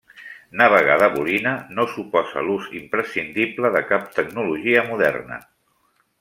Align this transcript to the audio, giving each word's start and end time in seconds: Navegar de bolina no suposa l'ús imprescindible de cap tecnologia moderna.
Navegar 0.59 0.95
de 1.01 1.09
bolina 1.15 1.51
no 1.79 1.85
suposa 1.97 2.43
l'ús 2.47 2.71
imprescindible 2.81 3.73
de 3.77 3.85
cap 3.93 4.09
tecnologia 4.19 4.85
moderna. 4.91 5.41